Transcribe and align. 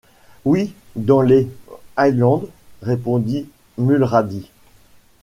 Oui, 0.45 0.73
dans 0.95 1.21
les 1.21 1.47
Highlands, 1.95 2.45
répondit 2.81 3.47
Mulrady. 3.77 4.49